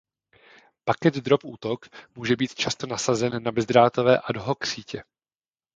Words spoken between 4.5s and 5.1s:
sítě.